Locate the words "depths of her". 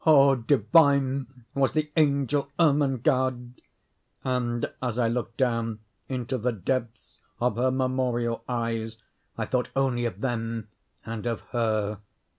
6.51-7.69